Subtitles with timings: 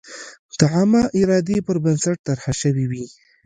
[0.59, 3.05] د عامه ارادې پر بنسټ طرحه شوې وي.